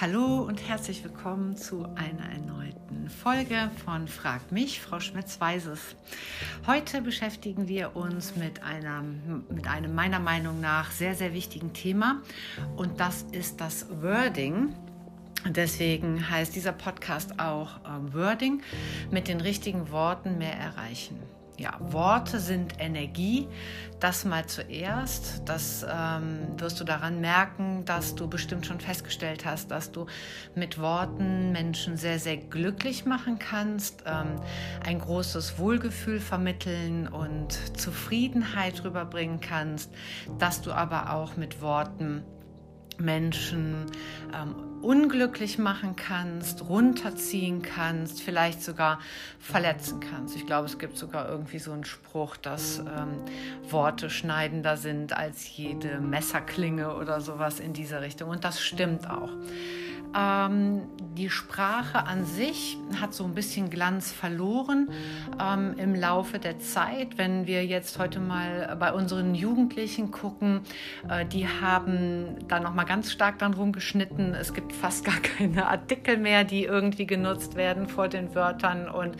Hallo 0.00 0.44
und 0.44 0.66
herzlich 0.66 1.04
willkommen 1.04 1.58
zu 1.58 1.84
einer 1.94 2.32
erneuten 2.32 3.10
Folge 3.10 3.70
von 3.84 4.08
Frag 4.08 4.50
mich, 4.50 4.80
Frau 4.80 4.98
Schmitz-Weiß 4.98 5.68
Heute 6.66 7.02
beschäftigen 7.02 7.68
wir 7.68 7.94
uns 7.94 8.34
mit, 8.34 8.62
einer, 8.62 9.04
mit 9.50 9.68
einem 9.68 9.94
meiner 9.94 10.18
Meinung 10.18 10.58
nach 10.58 10.90
sehr, 10.90 11.14
sehr 11.14 11.34
wichtigen 11.34 11.74
Thema. 11.74 12.22
Und 12.76 12.98
das 12.98 13.26
ist 13.32 13.60
das 13.60 13.88
Wording. 14.00 14.74
Deswegen 15.46 16.30
heißt 16.30 16.56
dieser 16.56 16.72
Podcast 16.72 17.38
auch 17.38 17.80
äh, 17.84 18.14
Wording 18.14 18.62
mit 19.10 19.28
den 19.28 19.42
richtigen 19.42 19.90
Worten 19.90 20.38
mehr 20.38 20.54
erreichen 20.54 21.18
ja, 21.60 21.76
Worte 21.78 22.40
sind 22.40 22.80
Energie. 22.80 23.46
Das 24.00 24.24
mal 24.24 24.46
zuerst. 24.46 25.42
Das 25.44 25.84
ähm, 25.88 26.58
wirst 26.58 26.80
du 26.80 26.84
daran 26.84 27.20
merken, 27.20 27.84
dass 27.84 28.14
du 28.14 28.28
bestimmt 28.28 28.64
schon 28.64 28.80
festgestellt 28.80 29.44
hast, 29.44 29.70
dass 29.70 29.92
du 29.92 30.06
mit 30.54 30.78
Worten 30.78 31.52
Menschen 31.52 31.98
sehr, 31.98 32.18
sehr 32.18 32.38
glücklich 32.38 33.04
machen 33.04 33.38
kannst, 33.38 34.04
ähm, 34.06 34.40
ein 34.86 34.98
großes 34.98 35.58
Wohlgefühl 35.58 36.18
vermitteln 36.18 37.06
und 37.08 37.52
Zufriedenheit 37.78 38.82
rüberbringen 38.82 39.40
kannst, 39.40 39.92
dass 40.38 40.62
du 40.62 40.72
aber 40.72 41.12
auch 41.12 41.36
mit 41.36 41.60
Worten 41.60 42.24
Menschen 42.96 43.84
ähm, 44.34 44.69
unglücklich 44.82 45.58
machen 45.58 45.96
kannst, 45.96 46.68
runterziehen 46.68 47.62
kannst, 47.62 48.22
vielleicht 48.22 48.62
sogar 48.62 49.00
verletzen 49.38 50.00
kannst. 50.00 50.36
Ich 50.36 50.46
glaube, 50.46 50.66
es 50.66 50.78
gibt 50.78 50.96
sogar 50.96 51.28
irgendwie 51.28 51.58
so 51.58 51.72
einen 51.72 51.84
Spruch, 51.84 52.36
dass 52.36 52.78
ähm, 52.78 53.24
Worte 53.68 54.10
schneidender 54.10 54.76
sind 54.76 55.12
als 55.12 55.56
jede 55.56 56.00
Messerklinge 56.00 56.94
oder 56.96 57.20
sowas 57.20 57.60
in 57.60 57.72
dieser 57.72 58.00
Richtung. 58.00 58.30
Und 58.30 58.44
das 58.44 58.60
stimmt 58.60 59.08
auch. 59.08 59.30
Ähm, 60.14 60.82
die 61.16 61.30
Sprache 61.30 62.06
an 62.06 62.24
sich 62.24 62.78
hat 63.00 63.14
so 63.14 63.24
ein 63.24 63.34
bisschen 63.34 63.70
Glanz 63.70 64.12
verloren 64.12 64.88
ähm, 65.40 65.74
im 65.76 65.94
Laufe 65.94 66.38
der 66.38 66.58
Zeit. 66.58 67.18
Wenn 67.18 67.46
wir 67.46 67.64
jetzt 67.64 67.98
heute 67.98 68.20
mal 68.20 68.76
bei 68.78 68.92
unseren 68.92 69.34
Jugendlichen 69.34 70.10
gucken, 70.10 70.60
äh, 71.08 71.26
die 71.26 71.46
haben 71.46 72.36
da 72.48 72.60
noch 72.60 72.74
mal 72.74 72.84
ganz 72.84 73.12
stark 73.12 73.38
dann 73.38 73.54
rumgeschnitten. 73.54 74.34
Es 74.34 74.54
gibt 74.54 74.72
fast 74.72 75.04
gar 75.04 75.20
keine 75.38 75.66
Artikel 75.66 76.16
mehr, 76.16 76.44
die 76.44 76.64
irgendwie 76.64 77.06
genutzt 77.06 77.56
werden 77.56 77.88
vor 77.88 78.08
den 78.08 78.34
Wörtern 78.34 78.88
und 78.88 79.16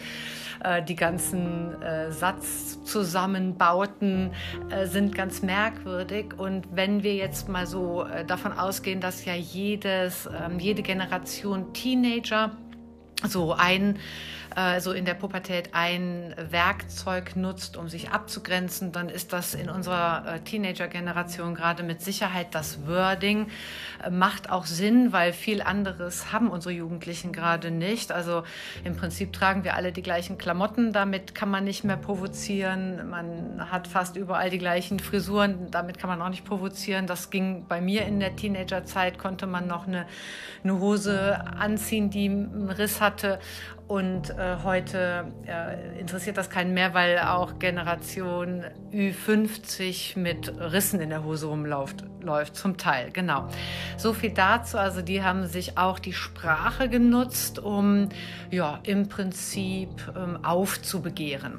äh, 0.63 0.83
die 0.83 0.97
ganzen 0.97 1.81
äh, 1.83 2.13
Satzzusammenbauten 2.13 4.33
äh, 4.71 4.87
sind 4.87 5.15
ganz 5.15 5.41
merkwürdig. 5.43 6.39
Und 6.39 6.67
wenn 6.73 7.03
wir 7.03 7.15
jetzt 7.15 7.49
mal 7.49 7.67
so 7.67 8.05
äh, 8.05 8.27
davon 8.27 8.53
ausgehen, 8.53 9.01
dass 9.01 9.25
ja 9.25 9.35
jedes, 9.35 10.27
ähm, 10.27 10.59
jede 10.59 10.80
Generation 10.83 11.73
Teenager 11.73 12.57
so 13.27 13.53
ein 13.53 13.99
äh, 14.57 14.81
so 14.81 14.93
in 14.93 15.05
der 15.05 15.15
Pubertät 15.15 15.71
ein 15.73 16.35
Werkzeug 16.51 17.37
nutzt, 17.37 17.77
um 17.77 17.89
sich 17.89 18.11
abzugrenzen, 18.11 18.93
dann 18.93 19.09
ist 19.09 19.33
das 19.33 19.55
in 19.55 19.71
unserer 19.71 20.25
äh, 20.27 20.41
Teenager-Generation 20.41 21.55
gerade 21.55 21.83
mit 21.83 22.03
Sicherheit 22.03 22.49
das 22.55 22.87
Wording. 22.87 23.49
Äh, 24.05 24.11
macht 24.11 24.51
auch 24.51 24.67
Sinn, 24.67 25.13
weil 25.13 25.33
viel 25.33 25.63
anderes 25.63 26.33
haben 26.33 26.51
unsere 26.51 26.75
Jugendlichen 26.75 27.33
gerade 27.33 27.71
nicht. 27.71 28.13
Also 28.13 28.43
im 28.85 28.97
Prinzip 28.97 29.33
tragen 29.33 29.65
wir 29.65 29.75
alle 29.75 29.93
die 29.93 30.03
gleichen 30.03 30.39
Klamotten, 30.39 30.93
damit 30.93 31.35
kann 31.35 31.51
man 31.51 31.65
nicht 31.65 31.85
mehr 31.85 31.97
provozieren. 31.97 33.09
Man 33.09 33.71
hat 33.71 33.87
fast 33.87 34.17
überall 34.17 34.51
die 34.51 34.59
gleichen 34.59 34.99
Frisuren, 34.99 35.71
damit 35.71 35.99
kann 35.99 36.11
man 36.11 36.21
auch 36.23 36.29
nicht 36.29 36.45
provozieren. 36.45 37.07
Das 37.07 37.31
ging 37.31 37.67
bei 37.69 37.81
mir 37.81 38.05
in 38.07 38.21
der 38.21 38.37
Teenagerzeit, 38.37 39.19
konnte 39.19 39.47
man 39.47 39.67
noch 39.67 39.87
eine, 39.87 40.07
eine 40.65 40.81
Hose 40.81 41.45
anziehen, 41.59 42.11
die 42.11 42.27
einen 42.27 42.71
Riss 42.71 43.01
hatte 43.01 43.39
und 43.91 44.31
äh, 44.31 44.59
heute 44.63 45.33
äh, 45.49 45.99
interessiert 45.99 46.37
das 46.37 46.49
keinen 46.49 46.75
mehr, 46.75 46.95
weil 46.95 47.19
auch 47.19 47.59
Generation 47.59 48.63
Ü50 48.93 50.17
mit 50.17 50.49
Rissen 50.61 51.01
in 51.01 51.11
der 51.11 51.25
Hose 51.25 51.49
rumläuft, 51.49 52.05
läuft, 52.21 52.55
zum 52.55 52.77
Teil, 52.77 53.11
genau. 53.11 53.49
So 53.97 54.13
viel 54.13 54.31
dazu. 54.31 54.79
Also 54.79 55.03
die 55.03 55.25
haben 55.25 55.49
sich 55.49 55.77
auch 55.77 55.99
die 55.99 56.13
Sprache 56.13 56.89
genutzt, 56.89 57.59
um 57.59 58.11
ja 58.53 58.79
im 58.85 59.09
Prinzip 59.09 59.91
ähm, 60.17 60.45
aufzubegehren. 60.45 61.59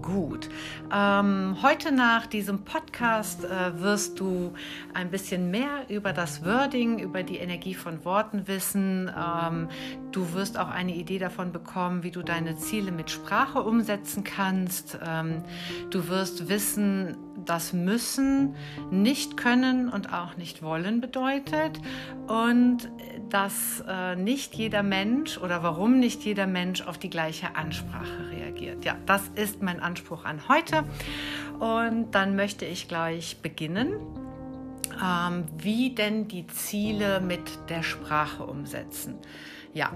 Gut. 0.00 0.48
Ähm, 0.92 1.56
heute 1.62 1.92
nach 1.92 2.26
diesem 2.26 2.64
Podcast 2.64 3.44
äh, 3.44 3.80
wirst 3.80 4.18
du 4.20 4.54
ein 4.94 5.10
bisschen 5.10 5.50
mehr 5.50 5.88
über 5.88 6.12
das 6.12 6.44
Wording, 6.44 6.98
über 6.98 7.22
die 7.22 7.36
Energie 7.36 7.74
von 7.74 8.04
Worten 8.04 8.48
wissen. 8.48 9.10
Ähm, 9.16 9.68
du 10.12 10.32
wirst 10.32 10.58
auch 10.58 10.68
eine 10.68 10.94
Idee 10.94 11.18
davon 11.18 11.52
bekommen, 11.52 12.02
wie 12.02 12.10
du 12.10 12.22
deine 12.22 12.56
Ziele 12.56 12.92
mit 12.92 13.10
Sprache 13.10 13.62
umsetzen 13.62 14.24
kannst. 14.24 14.98
Ähm, 15.04 15.42
du 15.90 16.08
wirst 16.08 16.48
wissen, 16.48 17.16
dass 17.44 17.72
müssen 17.72 18.54
nicht 18.90 19.36
können 19.36 19.88
und 19.88 20.12
auch 20.12 20.36
nicht 20.36 20.62
wollen 20.62 21.00
bedeutet 21.00 21.80
und 22.28 22.90
dass 23.28 23.82
äh, 23.88 24.16
nicht 24.16 24.54
jeder 24.54 24.82
Mensch 24.82 25.38
oder 25.38 25.62
warum 25.62 25.98
nicht 25.98 26.22
jeder 26.22 26.46
Mensch 26.46 26.82
auf 26.82 26.98
die 26.98 27.10
gleiche 27.10 27.56
Ansprache 27.56 28.30
reagiert. 28.30 28.84
Ja, 28.84 28.96
das 29.06 29.22
ist 29.34 29.62
mein 29.62 29.80
Anspruch 29.80 30.24
an 30.24 30.48
heute 30.48 30.84
und 31.58 32.12
dann 32.12 32.36
möchte 32.36 32.64
ich 32.64 32.88
gleich 32.88 33.38
beginnen. 33.42 33.94
Ähm, 35.02 35.44
wie 35.56 35.94
denn 35.94 36.28
die 36.28 36.46
Ziele 36.46 37.20
mit 37.20 37.70
der 37.70 37.82
Sprache 37.82 38.44
umsetzen. 38.44 39.18
Ja, 39.74 39.90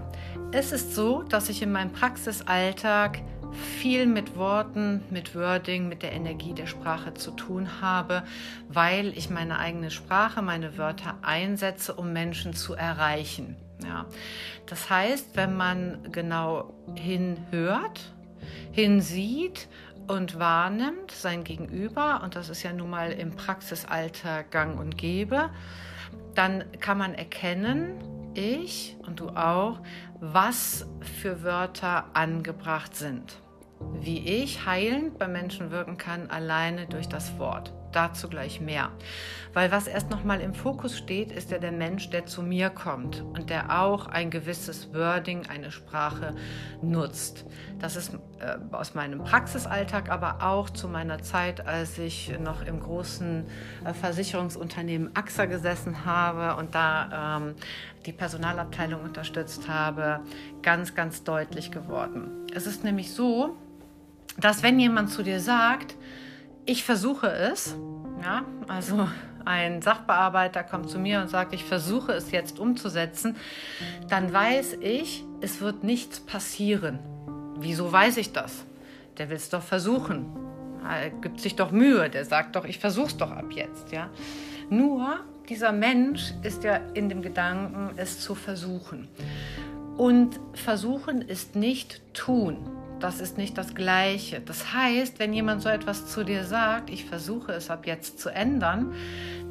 es 0.52 0.72
ist 0.72 0.94
so, 0.94 1.22
dass 1.22 1.50
ich 1.50 1.60
in 1.60 1.70
meinem 1.70 1.92
Praxisalltag 1.92 3.20
viel 3.56 4.06
mit 4.06 4.36
Worten, 4.36 5.02
mit 5.10 5.34
Wording, 5.34 5.88
mit 5.88 6.02
der 6.02 6.12
Energie 6.12 6.52
der 6.52 6.66
Sprache 6.66 7.14
zu 7.14 7.30
tun 7.30 7.80
habe, 7.80 8.22
weil 8.68 9.16
ich 9.16 9.30
meine 9.30 9.58
eigene 9.58 9.90
Sprache, 9.90 10.42
meine 10.42 10.78
Wörter 10.78 11.16
einsetze, 11.22 11.94
um 11.94 12.12
Menschen 12.12 12.54
zu 12.54 12.74
erreichen. 12.74 13.56
Ja. 13.82 14.06
Das 14.66 14.90
heißt, 14.90 15.36
wenn 15.36 15.56
man 15.56 16.12
genau 16.12 16.74
hinhört, 16.94 18.12
hinsieht 18.72 19.68
und 20.06 20.38
wahrnimmt 20.38 21.10
sein 21.10 21.42
Gegenüber, 21.42 22.20
und 22.22 22.36
das 22.36 22.48
ist 22.48 22.62
ja 22.62 22.72
nun 22.72 22.90
mal 22.90 23.12
im 23.12 23.32
Praxisalter 23.32 24.44
gang 24.44 24.78
und 24.78 24.96
gäbe, 24.96 25.50
dann 26.34 26.64
kann 26.80 26.98
man 26.98 27.14
erkennen, 27.14 27.92
ich 28.34 28.96
und 29.06 29.20
du 29.20 29.30
auch, 29.30 29.80
was 30.20 30.86
für 31.20 31.42
Wörter 31.42 32.04
angebracht 32.14 32.94
sind 32.94 33.38
wie 33.80 34.18
ich 34.18 34.66
heilend 34.66 35.18
bei 35.18 35.28
Menschen 35.28 35.70
wirken 35.70 35.96
kann, 35.96 36.30
alleine 36.30 36.86
durch 36.86 37.08
das 37.08 37.38
Wort. 37.38 37.72
Dazu 37.92 38.28
gleich 38.28 38.60
mehr. 38.60 38.90
Weil 39.54 39.72
was 39.72 39.86
erst 39.86 40.10
nochmal 40.10 40.42
im 40.42 40.52
Fokus 40.52 40.98
steht, 40.98 41.32
ist 41.32 41.50
ja 41.50 41.58
der 41.58 41.72
Mensch, 41.72 42.10
der 42.10 42.26
zu 42.26 42.42
mir 42.42 42.68
kommt 42.68 43.22
und 43.22 43.48
der 43.48 43.82
auch 43.82 44.06
ein 44.06 44.30
gewisses 44.30 44.92
Wording, 44.92 45.46
eine 45.46 45.70
Sprache 45.70 46.34
nutzt. 46.82 47.46
Das 47.78 47.96
ist 47.96 48.12
äh, 48.38 48.58
aus 48.70 48.94
meinem 48.94 49.24
Praxisalltag, 49.24 50.10
aber 50.10 50.42
auch 50.42 50.68
zu 50.68 50.88
meiner 50.88 51.22
Zeit, 51.22 51.66
als 51.66 51.98
ich 51.98 52.38
noch 52.38 52.66
im 52.66 52.80
großen 52.80 53.46
äh, 53.84 53.94
Versicherungsunternehmen 53.94 55.16
AXA 55.16 55.46
gesessen 55.46 56.04
habe 56.04 56.60
und 56.60 56.74
da 56.74 57.38
ähm, 57.38 57.54
die 58.04 58.12
Personalabteilung 58.12 59.02
unterstützt 59.02 59.68
habe, 59.68 60.20
ganz, 60.62 60.94
ganz 60.94 61.24
deutlich 61.24 61.70
geworden. 61.70 62.46
Es 62.54 62.66
ist 62.66 62.84
nämlich 62.84 63.12
so, 63.12 63.56
dass 64.38 64.62
wenn 64.62 64.78
jemand 64.78 65.10
zu 65.10 65.22
dir 65.22 65.40
sagt, 65.40 65.94
ich 66.64 66.84
versuche 66.84 67.28
es, 67.28 67.76
ja, 68.22 68.44
also 68.68 69.08
ein 69.44 69.80
Sachbearbeiter 69.80 70.64
kommt 70.64 70.90
zu 70.90 70.98
mir 70.98 71.20
und 71.20 71.28
sagt, 71.28 71.54
ich 71.54 71.64
versuche 71.64 72.12
es 72.12 72.32
jetzt 72.32 72.58
umzusetzen, 72.58 73.36
dann 74.08 74.32
weiß 74.32 74.78
ich, 74.80 75.24
es 75.40 75.60
wird 75.60 75.84
nichts 75.84 76.20
passieren. 76.20 76.98
Wieso 77.58 77.90
weiß 77.90 78.16
ich 78.16 78.32
das? 78.32 78.64
Der 79.16 79.30
will 79.30 79.36
es 79.36 79.48
doch 79.48 79.62
versuchen. 79.62 80.26
Er 80.88 81.10
gibt 81.10 81.40
sich 81.40 81.56
doch 81.56 81.70
Mühe, 81.70 82.10
der 82.10 82.24
sagt 82.24 82.56
doch, 82.56 82.64
ich 82.64 82.78
versuche 82.78 83.06
es 83.06 83.16
doch 83.16 83.30
ab 83.30 83.52
jetzt, 83.52 83.92
ja. 83.92 84.10
Nur 84.68 85.20
dieser 85.48 85.72
Mensch 85.72 86.32
ist 86.42 86.64
ja 86.64 86.76
in 86.94 87.08
dem 87.08 87.22
Gedanken, 87.22 87.90
es 87.96 88.20
zu 88.20 88.34
versuchen. 88.34 89.08
Und 89.96 90.40
versuchen 90.54 91.22
ist 91.22 91.54
nicht 91.54 92.02
tun 92.12 92.75
das 93.00 93.20
ist 93.20 93.36
nicht 93.36 93.58
das 93.58 93.74
Gleiche. 93.74 94.40
Das 94.40 94.72
heißt, 94.72 95.18
wenn 95.18 95.32
jemand 95.32 95.62
so 95.62 95.68
etwas 95.68 96.06
zu 96.06 96.24
dir 96.24 96.44
sagt, 96.44 96.90
ich 96.90 97.04
versuche 97.04 97.52
es 97.52 97.70
ab 97.70 97.86
jetzt 97.86 98.18
zu 98.18 98.30
ändern, 98.30 98.94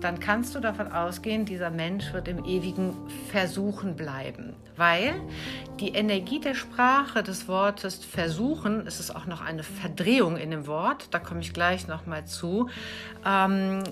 dann 0.01 0.19
kannst 0.19 0.56
du 0.56 0.59
davon 0.59 0.92
ausgehen, 0.92 1.45
dieser 1.45 1.69
Mensch 1.69 2.12
wird 2.13 2.27
im 2.27 2.44
ewigen 2.45 2.94
Versuchen 3.31 3.95
bleiben. 3.95 4.53
Weil 4.75 5.15
die 5.80 5.89
Energie 5.89 6.39
der 6.39 6.53
Sprache 6.53 7.24
des 7.24 7.47
Wortes 7.47 8.03
versuchen, 8.03 8.86
es 8.88 9.00
ist 9.00 9.15
auch 9.15 9.25
noch 9.25 9.42
eine 9.42 9.63
Verdrehung 9.63 10.38
in 10.38 10.51
dem 10.51 10.68
Wort, 10.68 11.07
da 11.12 11.19
komme 11.19 11.39
ich 11.41 11.53
gleich 11.53 11.88
nochmal 11.88 12.25
zu, 12.25 12.69
ähm, 13.25 13.83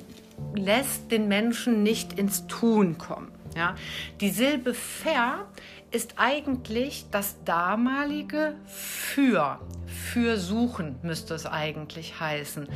lässt 0.56 1.12
den 1.12 1.28
Menschen 1.28 1.84
nicht 1.84 2.14
ins 2.20 2.48
Tun 2.48 2.98
kommen. 2.98 3.32
Ja? 3.56 3.76
Die 4.20 4.30
Silbe 4.30 4.74
ver 4.74 5.46
ist 5.94 6.16
eigentlich 6.18 7.06
das 7.12 7.44
damalige 7.46 8.56
für. 8.66 9.60
Für 9.86 10.38
suchen 10.38 10.96
müsste 11.04 11.36
es 11.36 11.46
eigentlich 11.46 12.20
heißen. 12.20 12.68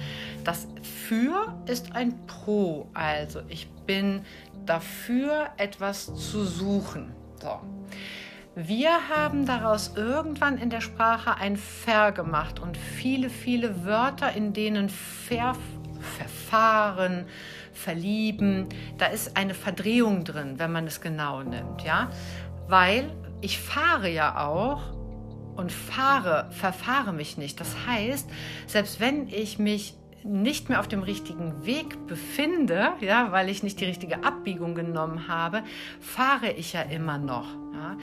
Das 0.44 0.68
für 1.08 1.58
ist 1.66 1.96
ein 1.96 2.14
Pro, 2.28 2.88
also 2.94 3.42
ich 3.50 3.68
bin 3.88 4.22
dafür, 4.66 5.48
etwas 5.58 6.06
zu 6.06 6.46
suchen. 6.46 7.12
So. 7.42 7.60
Wir 8.56 9.10
haben 9.10 9.46
daraus 9.46 9.94
irgendwann 9.96 10.58
in 10.58 10.69
der 10.69 10.81
Sprache 10.81 11.36
ein 11.38 11.58
Ver 11.58 12.12
gemacht 12.12 12.60
und 12.60 12.78
viele, 12.78 13.30
viele 13.30 13.86
Wörter, 13.86 14.34
in 14.34 14.54
denen 14.54 14.90
Ver, 14.90 15.56
Verfahren, 16.18 17.25
Verlieben, 17.74 18.68
da 18.98 19.06
ist 19.06 19.38
eine 19.38 19.54
Verdrehung 19.54 20.24
drin, 20.24 20.56
wenn 20.58 20.72
man 20.72 20.88
es 20.88 21.00
genau 21.02 21.44
nimmt, 21.44 21.84
ja, 21.84 22.10
weil 22.68 23.12
ich 23.42 23.60
fahre 23.60 24.10
ja 24.10 24.46
auch 24.48 24.81
und 25.56 25.72
fahre, 25.72 26.48
verfahre 26.52 27.14
mich 27.14 27.38
nicht. 27.38 27.60
Das 27.60 27.75
heißt, 27.88 28.30
selbst 28.68 29.00
wenn 29.00 29.28
ich 29.28 29.60
mich 29.60 29.96
nicht 30.24 30.69
mehr 30.69 30.80
auf 30.80 30.88
dem 30.88 31.04
richtigen 31.04 31.66
Weg 31.66 32.06
befinde, 32.06 32.92
ja, 33.00 33.31
weil 33.31 33.50
ich 33.50 33.64
nicht 33.64 33.80
die 33.80 33.86
richtige 33.86 34.24
Abbiegung 34.24 34.75
genommen 34.75 35.28
habe, 35.28 35.64
fahre 36.00 36.52
ich 36.52 36.74
ja 36.74 36.81
immer 36.81 37.18
noch. 37.18 37.48
Ja. 37.74 37.98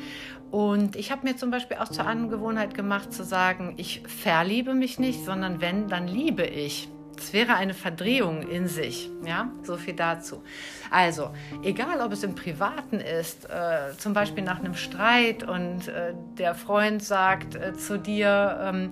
Und 0.51 0.97
ich 0.97 1.11
habe 1.11 1.27
mir 1.27 1.37
zum 1.37 1.51
Beispiel 1.51 1.77
auch 1.79 1.89
zur 1.89 2.07
Angewohnheit 2.07 2.75
gemacht 2.75 3.13
zu 3.13 3.25
sagen, 3.25 3.75
ich 3.77 4.03
verliebe 4.07 4.75
mich 4.75 4.99
nicht, 4.99 5.25
sondern 5.25 5.61
wenn, 5.61 5.89
dann 5.89 6.09
liebe 6.09 6.45
ich. 6.45 6.89
Es 7.17 7.33
wäre 7.33 7.55
eine 7.55 7.75
Verdrehung 7.75 8.43
in 8.43 8.69
sich. 8.69 9.11
Ja, 9.25 9.51
so 9.63 9.77
viel 9.77 9.95
dazu. 9.95 10.43
Also, 10.91 11.33
egal 11.63 12.01
ob 12.01 12.13
es 12.13 12.23
im 12.23 12.35
Privaten 12.35 13.01
ist, 13.01 13.49
äh, 13.49 13.97
zum 13.97 14.13
Beispiel 14.13 14.45
nach 14.45 14.59
einem 14.59 14.75
Streit 14.75 15.43
und 15.43 15.89
äh, 15.89 16.15
der 16.39 16.55
Freund 16.55 17.03
sagt 17.03 17.55
äh, 17.55 17.75
zu 17.75 17.99
dir, 17.99 18.59
ähm, 18.63 18.91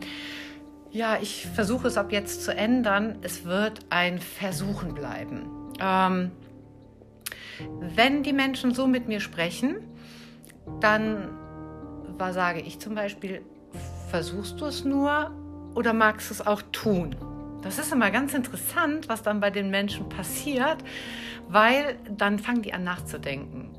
ja, 0.90 1.18
ich 1.20 1.46
versuche 1.46 1.88
es 1.88 1.96
ab 1.96 2.12
jetzt 2.12 2.44
zu 2.44 2.54
ändern, 2.54 3.18
es 3.22 3.44
wird 3.44 3.80
ein 3.88 4.18
Versuchen 4.18 4.94
bleiben. 4.94 5.48
Ähm, 5.80 6.32
wenn 7.80 8.22
die 8.22 8.32
Menschen 8.32 8.74
so 8.74 8.86
mit 8.86 9.08
mir 9.08 9.20
sprechen, 9.20 9.76
dann 10.80 11.30
war, 12.18 12.32
sage 12.32 12.60
ich 12.60 12.78
zum 12.78 12.94
Beispiel, 12.94 13.42
versuchst 14.10 14.60
du 14.60 14.66
es 14.66 14.84
nur 14.84 15.30
oder 15.74 15.92
magst 15.92 16.30
du 16.30 16.34
es 16.34 16.46
auch 16.46 16.62
tun? 16.72 17.16
Das 17.62 17.78
ist 17.78 17.92
immer 17.92 18.10
ganz 18.10 18.34
interessant, 18.34 19.08
was 19.08 19.22
dann 19.22 19.38
bei 19.38 19.50
den 19.50 19.70
Menschen 19.70 20.08
passiert, 20.08 20.78
weil 21.48 21.96
dann 22.10 22.38
fangen 22.40 22.62
die 22.62 22.74
an 22.74 22.82
nachzudenken. 22.82 23.70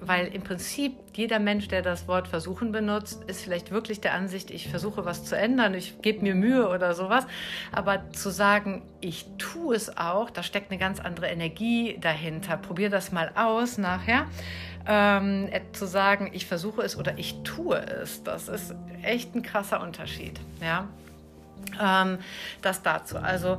Weil 0.00 0.26
im 0.26 0.42
Prinzip 0.42 0.96
jeder 1.14 1.38
Mensch, 1.38 1.68
der 1.68 1.80
das 1.80 2.08
Wort 2.08 2.28
versuchen 2.28 2.72
benutzt, 2.72 3.24
ist 3.24 3.42
vielleicht 3.42 3.70
wirklich 3.70 4.00
der 4.00 4.12
Ansicht, 4.14 4.50
ich 4.50 4.68
versuche 4.68 5.04
was 5.04 5.24
zu 5.24 5.36
ändern, 5.36 5.74
ich 5.74 6.02
gebe 6.02 6.22
mir 6.22 6.34
Mühe 6.34 6.68
oder 6.68 6.92
sowas. 6.94 7.26
Aber 7.72 8.10
zu 8.10 8.30
sagen, 8.30 8.82
ich 9.00 9.26
tue 9.38 9.76
es 9.76 9.96
auch, 9.96 10.28
da 10.28 10.42
steckt 10.42 10.70
eine 10.70 10.78
ganz 10.78 11.00
andere 11.00 11.28
Energie 11.28 11.96
dahinter. 12.00 12.56
Probier 12.56 12.90
das 12.90 13.12
mal 13.12 13.30
aus 13.36 13.78
nachher. 13.78 14.26
Ähm, 14.86 15.48
zu 15.72 15.86
sagen, 15.86 16.30
ich 16.34 16.44
versuche 16.46 16.82
es 16.82 16.98
oder 16.98 17.16
ich 17.16 17.42
tue 17.44 17.78
es, 17.78 18.22
das 18.22 18.48
ist 18.48 18.74
echt 19.02 19.34
ein 19.34 19.42
krasser 19.42 19.80
Unterschied. 19.80 20.38
Ja, 20.60 20.88
ähm, 21.80 22.18
das 22.62 22.82
dazu. 22.82 23.18
Also 23.18 23.58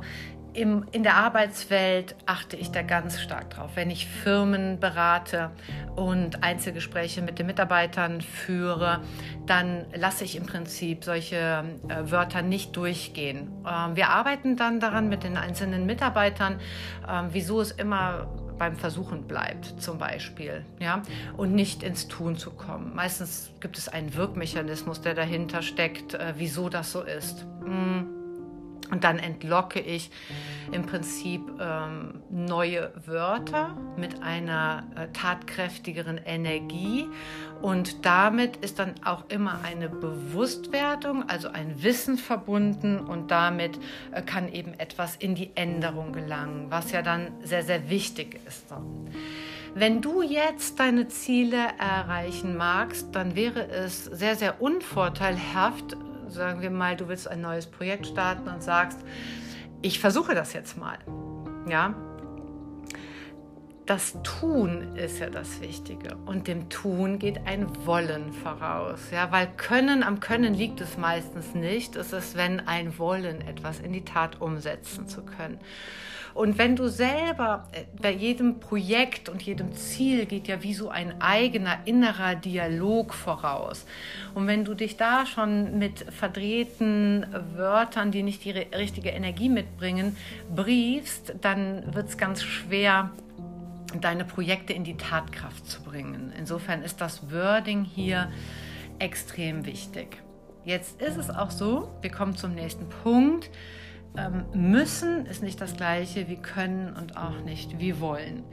im, 0.56 0.86
in 0.90 1.02
der 1.02 1.16
Arbeitswelt 1.16 2.16
achte 2.24 2.56
ich 2.56 2.70
da 2.70 2.80
ganz 2.82 3.20
stark 3.20 3.50
drauf. 3.50 3.72
Wenn 3.74 3.90
ich 3.90 4.06
Firmen 4.06 4.80
berate 4.80 5.50
und 5.94 6.42
Einzelgespräche 6.42 7.20
mit 7.20 7.38
den 7.38 7.46
Mitarbeitern 7.46 8.22
führe, 8.22 9.00
dann 9.44 9.84
lasse 9.94 10.24
ich 10.24 10.34
im 10.34 10.46
Prinzip 10.46 11.04
solche 11.04 11.64
äh, 11.88 12.10
Wörter 12.10 12.40
nicht 12.40 12.74
durchgehen. 12.74 13.50
Ähm, 13.68 13.96
wir 13.96 14.08
arbeiten 14.08 14.56
dann 14.56 14.80
daran 14.80 15.08
mit 15.10 15.24
den 15.24 15.36
einzelnen 15.36 15.84
Mitarbeitern, 15.84 16.58
ähm, 17.06 17.28
wieso 17.32 17.60
es 17.60 17.70
immer 17.70 18.26
beim 18.58 18.76
Versuchen 18.76 19.24
bleibt, 19.24 19.80
zum 19.80 19.98
Beispiel, 19.98 20.64
ja, 20.78 21.02
und 21.36 21.54
nicht 21.54 21.82
ins 21.82 22.08
Tun 22.08 22.36
zu 22.36 22.50
kommen. 22.50 22.94
Meistens 22.94 23.50
gibt 23.60 23.78
es 23.78 23.88
einen 23.88 24.14
Wirkmechanismus, 24.14 25.00
der 25.00 25.14
dahinter 25.14 25.62
steckt, 25.62 26.14
äh, 26.14 26.34
wieso 26.36 26.68
das 26.68 26.92
so 26.92 27.02
ist. 27.02 27.44
Mm. 27.64 28.15
Und 28.90 29.04
dann 29.04 29.18
entlocke 29.18 29.80
ich 29.80 30.10
im 30.72 30.86
Prinzip 30.86 31.42
ähm, 31.60 32.22
neue 32.30 32.92
Wörter 33.06 33.76
mit 33.96 34.22
einer 34.22 34.84
äh, 34.96 35.08
tatkräftigeren 35.12 36.18
Energie. 36.18 37.06
Und 37.62 38.04
damit 38.04 38.56
ist 38.58 38.78
dann 38.78 38.94
auch 39.04 39.24
immer 39.28 39.60
eine 39.64 39.88
Bewusstwerdung, 39.88 41.28
also 41.28 41.48
ein 41.48 41.82
Wissen 41.82 42.18
verbunden. 42.18 43.00
Und 43.00 43.30
damit 43.30 43.78
äh, 44.12 44.22
kann 44.22 44.52
eben 44.52 44.74
etwas 44.74 45.16
in 45.16 45.34
die 45.34 45.50
Änderung 45.56 46.12
gelangen, 46.12 46.66
was 46.70 46.92
ja 46.92 47.02
dann 47.02 47.32
sehr, 47.42 47.62
sehr 47.62 47.90
wichtig 47.90 48.40
ist. 48.46 48.66
Wenn 49.78 50.00
du 50.00 50.22
jetzt 50.22 50.80
deine 50.80 51.08
Ziele 51.08 51.58
erreichen 51.78 52.56
magst, 52.56 53.14
dann 53.14 53.36
wäre 53.36 53.68
es 53.68 54.06
sehr, 54.06 54.34
sehr 54.34 54.62
unvorteilhaft, 54.62 55.98
sagen 56.28 56.60
wir 56.60 56.70
mal, 56.70 56.96
du 56.96 57.08
willst 57.08 57.28
ein 57.28 57.40
neues 57.40 57.66
Projekt 57.66 58.06
starten 58.06 58.48
und 58.48 58.62
sagst, 58.62 58.98
ich 59.82 60.00
versuche 60.00 60.34
das 60.34 60.52
jetzt 60.52 60.76
mal. 60.76 60.98
Ja, 61.68 61.94
das 63.86 64.18
Tun 64.24 64.96
ist 64.96 65.20
ja 65.20 65.30
das 65.30 65.60
Wichtige. 65.60 66.16
Und 66.26 66.48
dem 66.48 66.68
Tun 66.68 67.20
geht 67.20 67.46
ein 67.46 67.68
Wollen 67.86 68.32
voraus. 68.32 69.12
Ja, 69.12 69.30
weil 69.30 69.46
Können, 69.56 70.02
am 70.02 70.18
Können 70.18 70.54
liegt 70.54 70.80
es 70.80 70.98
meistens 70.98 71.54
nicht. 71.54 71.94
Es 71.94 72.12
ist, 72.12 72.36
wenn 72.36 72.66
ein 72.66 72.98
Wollen, 72.98 73.40
etwas 73.42 73.78
in 73.78 73.92
die 73.92 74.04
Tat 74.04 74.40
umsetzen 74.40 75.06
zu 75.06 75.24
können. 75.24 75.60
Und 76.36 76.58
wenn 76.58 76.76
du 76.76 76.88
selber 76.88 77.66
äh, 77.72 77.84
bei 78.00 78.12
jedem 78.12 78.60
Projekt 78.60 79.30
und 79.30 79.42
jedem 79.42 79.72
Ziel 79.72 80.26
geht 80.26 80.48
ja 80.48 80.62
wie 80.62 80.74
so 80.74 80.90
ein 80.90 81.20
eigener 81.20 81.78
innerer 81.86 82.34
Dialog 82.34 83.14
voraus. 83.14 83.86
Und 84.34 84.46
wenn 84.46 84.64
du 84.64 84.74
dich 84.74 84.98
da 84.98 85.24
schon 85.24 85.78
mit 85.78 86.00
verdrehten 86.12 87.26
Wörtern, 87.54 88.10
die 88.10 88.22
nicht 88.22 88.44
die 88.44 88.50
richtige 88.50 89.08
Energie 89.08 89.48
mitbringen, 89.48 90.14
briefst, 90.54 91.34
dann 91.40 91.94
wird 91.94 92.10
es 92.10 92.18
ganz 92.18 92.42
schwer, 92.42 93.10
deine 93.98 94.26
Projekte 94.26 94.74
in 94.74 94.84
die 94.84 94.98
Tatkraft 94.98 95.66
zu 95.66 95.82
bringen. 95.82 96.34
Insofern 96.38 96.82
ist 96.82 97.00
das 97.00 97.32
Wording 97.32 97.84
hier 97.84 98.30
extrem 98.98 99.64
wichtig. 99.64 100.18
Jetzt 100.66 101.00
ist 101.00 101.16
es 101.16 101.30
auch 101.30 101.50
so, 101.50 101.88
wir 102.02 102.10
kommen 102.10 102.36
zum 102.36 102.54
nächsten 102.54 102.88
Punkt. 102.88 103.48
Ähm, 104.16 104.44
müssen 104.54 105.26
ist 105.26 105.42
nicht 105.42 105.60
das 105.60 105.76
gleiche 105.76 106.26
wie 106.28 106.36
können 106.36 106.94
und 106.96 107.16
auch 107.18 107.38
nicht 107.44 107.78
wie 107.78 108.00
wollen. 108.00 108.44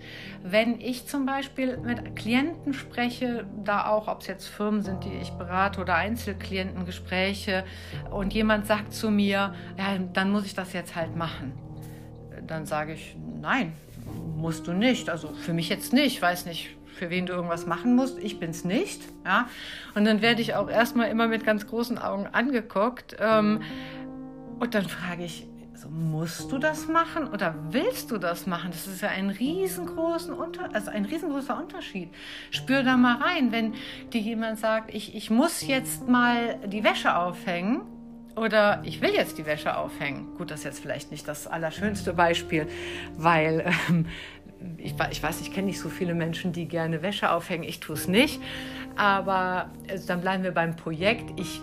Wenn 0.43 0.81
ich 0.81 1.07
zum 1.07 1.25
Beispiel 1.25 1.77
mit 1.77 2.17
Klienten 2.17 2.73
spreche, 2.73 3.45
da 3.63 3.87
auch, 3.87 4.09
ob 4.09 4.21
es 4.21 4.27
jetzt 4.27 4.47
Firmen 4.47 4.81
sind, 4.81 5.05
die 5.05 5.13
ich 5.21 5.31
berate 5.31 5.79
oder 5.79 5.95
Einzelklientengespräche 5.95 7.63
und 8.11 8.33
jemand 8.33 8.67
sagt 8.67 8.93
zu 8.93 9.09
mir, 9.09 9.53
ja, 9.77 9.97
dann 10.11 10.31
muss 10.31 10.45
ich 10.45 10.53
das 10.53 10.73
jetzt 10.73 10.95
halt 10.95 11.15
machen. 11.15 11.53
Dann 12.45 12.65
sage 12.65 12.93
ich, 12.93 13.15
nein, 13.39 13.73
musst 14.35 14.67
du 14.67 14.73
nicht. 14.73 15.09
Also 15.09 15.29
für 15.29 15.53
mich 15.53 15.69
jetzt 15.69 15.93
nicht. 15.93 16.07
Ich 16.07 16.21
weiß 16.21 16.45
nicht, 16.45 16.75
für 16.93 17.09
wen 17.09 17.25
du 17.25 17.33
irgendwas 17.33 17.65
machen 17.65 17.95
musst. 17.95 18.19
Ich 18.19 18.39
bin 18.39 18.51
es 18.51 18.63
nicht. 18.65 19.01
Ja? 19.25 19.47
Und 19.95 20.05
dann 20.05 20.21
werde 20.21 20.41
ich 20.41 20.55
auch 20.55 20.69
erstmal 20.69 21.09
immer 21.09 21.27
mit 21.27 21.45
ganz 21.45 21.67
großen 21.67 21.97
Augen 21.97 22.27
angeguckt. 22.27 23.15
Ähm, 23.19 23.61
und 24.63 24.73
dann 24.75 24.87
frage 24.87 25.25
ich, 25.25 25.45
also 25.73 25.89
musst 25.89 26.49
du 26.49 26.57
das 26.57 26.87
machen 26.87 27.27
oder 27.27 27.53
willst 27.71 28.11
du 28.11 28.17
das 28.17 28.47
machen? 28.47 28.71
Das 28.71 28.87
ist 28.87 29.01
ja 29.01 29.09
ein 29.09 29.29
riesengroßen 29.29 30.33
Unter 30.33 30.73
also 30.73 30.89
ein 30.89 31.03
riesengroßer 31.03 31.59
Unterschied. 31.59 32.07
Spür 32.49 32.81
da 32.81 32.95
mal 32.95 33.17
rein, 33.17 33.51
wenn 33.51 33.73
dir 34.13 34.21
jemand 34.21 34.59
sagt, 34.59 34.93
ich, 34.93 35.15
ich 35.15 35.29
muss 35.29 35.67
jetzt 35.67 36.07
mal 36.07 36.57
die 36.65 36.85
Wäsche 36.85 37.13
aufhängen 37.17 37.81
oder 38.37 38.81
ich 38.85 39.01
will 39.01 39.13
jetzt 39.13 39.37
die 39.37 39.45
Wäsche 39.45 39.75
aufhängen. 39.75 40.33
Gut, 40.37 40.49
das 40.49 40.59
ist 40.59 40.63
jetzt 40.63 40.79
vielleicht 40.79 41.11
nicht 41.11 41.27
das 41.27 41.45
allerschönste 41.45 42.13
Beispiel, 42.13 42.65
weil 43.17 43.69
ähm, 43.89 44.05
ich, 44.77 44.95
ich, 45.11 45.21
weiß, 45.21 45.41
ich 45.41 45.51
kenne 45.51 45.67
nicht 45.67 45.79
so 45.81 45.89
viele 45.89 46.13
Menschen, 46.13 46.53
die 46.53 46.69
gerne 46.69 47.01
Wäsche 47.01 47.31
aufhängen. 47.31 47.65
Ich 47.65 47.81
tue 47.81 47.95
es 47.95 48.07
nicht. 48.07 48.41
Aber 48.95 49.71
also 49.89 50.07
dann 50.07 50.21
bleiben 50.21 50.43
wir 50.43 50.51
beim 50.51 50.77
Projekt. 50.77 51.37
Ich 51.37 51.59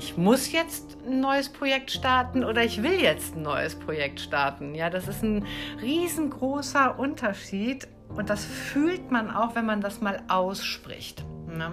ich 0.00 0.16
muss 0.16 0.50
jetzt 0.50 0.96
ein 1.06 1.20
neues 1.20 1.50
Projekt 1.50 1.90
starten 1.90 2.42
oder 2.42 2.64
ich 2.64 2.82
will 2.82 2.98
jetzt 2.98 3.36
ein 3.36 3.42
neues 3.42 3.74
Projekt 3.74 4.18
starten. 4.18 4.74
Ja, 4.74 4.88
das 4.88 5.06
ist 5.08 5.22
ein 5.22 5.44
riesengroßer 5.82 6.98
Unterschied 6.98 7.86
und 8.08 8.30
das 8.30 8.42
fühlt 8.42 9.10
man 9.10 9.30
auch, 9.30 9.54
wenn 9.54 9.66
man 9.66 9.82
das 9.82 10.00
mal 10.00 10.22
ausspricht. 10.28 11.22
Ne? 11.46 11.72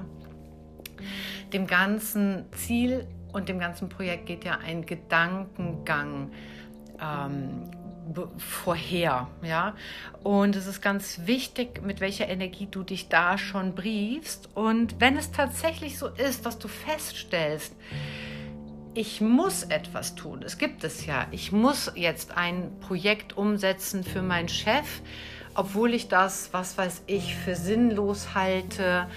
Dem 1.54 1.68
ganzen 1.68 2.44
Ziel 2.52 3.08
und 3.32 3.48
dem 3.48 3.60
ganzen 3.60 3.88
Projekt 3.88 4.26
geht 4.26 4.44
ja 4.44 4.58
ein 4.58 4.86
Gedankengang 4.86 6.32
ähm, 7.02 7.72
vorher, 8.38 9.28
ja. 9.42 9.76
Und 10.24 10.56
es 10.56 10.68
ist 10.68 10.82
ganz 10.82 11.22
wichtig, 11.26 11.82
mit 11.84 12.00
welcher 12.00 12.28
Energie 12.28 12.68
du 12.70 12.84
dich 12.84 13.10
da 13.10 13.38
schon 13.38 13.76
briefst. 13.76 14.50
Und 14.56 15.00
wenn 15.00 15.18
es 15.18 15.32
tatsächlich 15.32 15.98
so 15.98 16.08
ist, 16.08 16.46
dass 16.46 16.60
du 16.60 16.68
feststellst, 16.68 17.74
ich 18.94 19.22
muss 19.22 19.64
etwas 19.64 20.16
tun, 20.16 20.42
es 20.44 20.58
gibt 20.58 20.84
es 20.84 21.06
ja, 21.06 21.28
ich 21.32 21.52
muss 21.52 21.92
jetzt 21.96 22.36
ein 22.36 22.72
Projekt 22.80 23.38
umsetzen 23.38 24.04
für 24.04 24.24
meinen 24.24 24.50
Chef, 24.50 25.02
obwohl 25.54 25.94
ich 25.94 26.08
das, 26.08 26.50
was 26.52 26.78
weiß 26.78 27.04
ich, 27.06 27.36
für 27.36 27.56
sinnlos 27.56 28.34
halte 28.34 29.08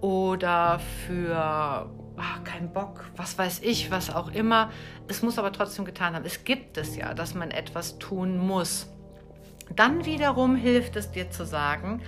oder 0.00 0.80
für 1.06 1.90
ach, 2.20 2.44
kein 2.44 2.72
Bock, 2.72 3.04
was 3.16 3.38
weiß 3.38 3.60
ich, 3.62 3.90
was 3.90 4.14
auch 4.14 4.32
immer. 4.32 4.70
Es 5.08 5.22
muss 5.22 5.38
aber 5.38 5.52
trotzdem 5.52 5.84
getan 5.84 6.14
haben. 6.14 6.24
Es 6.24 6.44
gibt 6.44 6.76
es 6.76 6.96
ja, 6.96 7.14
dass 7.14 7.34
man 7.34 7.50
etwas 7.50 7.98
tun 7.98 8.38
muss. 8.38 8.88
Dann 9.74 10.04
wiederum 10.04 10.56
hilft 10.56 10.96
es 10.96 11.10
dir 11.10 11.30
zu 11.30 11.44
sagen, 11.44 12.02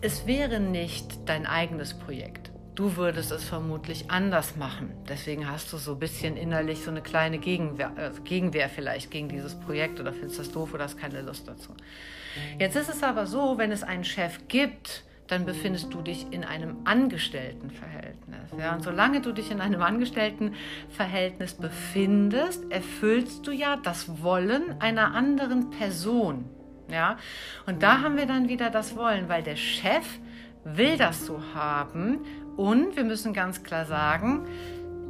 es 0.00 0.26
wäre 0.26 0.60
nicht 0.60 1.28
dein 1.28 1.46
eigenes 1.46 1.94
Projekt. 1.94 2.50
Du 2.74 2.96
würdest 2.96 3.30
es 3.30 3.44
vermutlich 3.44 4.10
anders 4.10 4.56
machen. 4.56 4.92
Deswegen 5.08 5.50
hast 5.50 5.72
du 5.72 5.76
so 5.76 5.92
ein 5.92 5.98
bisschen 5.98 6.36
innerlich 6.36 6.82
so 6.82 6.90
eine 6.90 7.02
kleine 7.02 7.38
Gegenwehr, 7.38 7.92
äh, 7.96 8.10
Gegenwehr 8.24 8.70
vielleicht 8.70 9.10
gegen 9.10 9.28
dieses 9.28 9.54
Projekt 9.54 10.00
oder 10.00 10.12
findest 10.12 10.38
das 10.38 10.50
doof 10.50 10.72
oder 10.72 10.84
hast 10.84 10.96
keine 10.96 11.20
Lust 11.20 11.46
dazu. 11.46 11.74
Jetzt 12.58 12.76
ist 12.76 12.88
es 12.88 13.02
aber 13.02 13.26
so, 13.26 13.58
wenn 13.58 13.72
es 13.72 13.82
einen 13.82 14.04
Chef 14.04 14.48
gibt, 14.48 15.04
dann 15.30 15.46
befindest 15.46 15.94
du 15.94 16.02
dich 16.02 16.26
in 16.32 16.44
einem 16.44 16.78
Angestelltenverhältnis. 16.84 18.50
Ja? 18.58 18.74
Und 18.74 18.82
solange 18.82 19.20
du 19.20 19.32
dich 19.32 19.50
in 19.50 19.60
einem 19.60 19.82
Angestelltenverhältnis 19.82 21.54
befindest, 21.54 22.70
erfüllst 22.70 23.46
du 23.46 23.52
ja 23.52 23.76
das 23.76 24.22
Wollen 24.22 24.80
einer 24.80 25.14
anderen 25.14 25.70
Person. 25.70 26.46
Ja? 26.90 27.16
Und 27.66 27.82
da 27.82 28.02
haben 28.02 28.16
wir 28.16 28.26
dann 28.26 28.48
wieder 28.48 28.70
das 28.70 28.96
Wollen, 28.96 29.28
weil 29.28 29.42
der 29.42 29.56
Chef 29.56 30.04
will 30.64 30.96
das 30.96 31.26
so 31.26 31.40
haben 31.54 32.18
und 32.56 32.96
wir 32.96 33.04
müssen 33.04 33.32
ganz 33.32 33.62
klar 33.62 33.86
sagen, 33.86 34.46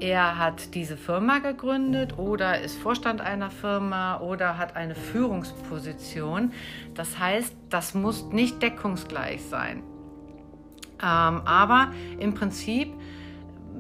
er 0.01 0.39
hat 0.39 0.75
diese 0.75 0.97
Firma 0.97 1.41
gegründet 1.41 2.17
oder 2.17 2.61
ist 2.61 2.79
Vorstand 2.79 3.21
einer 3.21 3.51
Firma 3.51 4.21
oder 4.21 4.57
hat 4.57 4.75
eine 4.75 4.95
Führungsposition. 4.95 6.53
Das 6.95 7.19
heißt, 7.19 7.55
das 7.69 7.95
muss 7.95 8.33
nicht 8.33 8.63
deckungsgleich 8.63 9.45
sein. 9.45 9.83
Ähm, 11.03 11.43
aber 11.45 11.93
im 12.19 12.35
Prinzip 12.35 12.93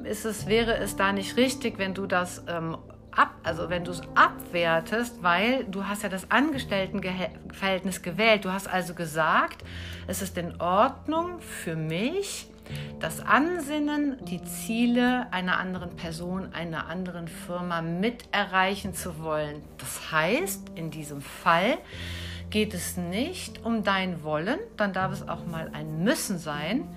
ist 0.04 0.24
es, 0.24 0.46
wäre 0.46 0.76
es 0.78 0.96
da 0.96 1.12
nicht 1.12 1.36
richtig, 1.36 1.78
wenn 1.78 1.94
du 1.94 2.06
das 2.06 2.42
ähm, 2.48 2.76
ab, 3.12 3.34
also 3.42 3.68
wenn 3.68 3.84
du 3.84 3.90
es 3.92 4.02
abwertest, 4.14 5.22
weil 5.22 5.64
du 5.64 5.86
hast 5.86 6.02
ja 6.02 6.08
das 6.08 6.30
Angestelltenverhältnis 6.30 8.02
gewählt. 8.02 8.44
Du 8.44 8.52
hast 8.52 8.68
also 8.68 8.94
gesagt, 8.94 9.64
es 10.06 10.22
ist 10.22 10.36
in 10.38 10.60
Ordnung 10.60 11.40
für 11.40 11.76
mich, 11.76 12.50
das 13.00 13.20
Ansinnen, 13.20 14.16
die 14.24 14.42
Ziele 14.44 15.26
einer 15.32 15.58
anderen 15.58 15.96
Person, 15.96 16.52
einer 16.52 16.86
anderen 16.86 17.26
Firma 17.26 17.82
mit 17.82 18.24
erreichen 18.30 18.94
zu 18.94 19.18
wollen. 19.22 19.62
Das 19.78 20.12
heißt, 20.12 20.70
in 20.76 20.90
diesem 20.90 21.20
Fall 21.20 21.78
geht 22.50 22.75
es 22.75 22.97
nicht 22.97 23.64
um 23.64 23.83
dein 23.83 24.23
Wollen, 24.23 24.59
dann 24.76 24.92
darf 24.92 25.12
es 25.12 25.28
auch 25.28 25.47
mal 25.47 25.71
ein 25.73 26.02
Müssen 26.04 26.38
sein. 26.38 26.88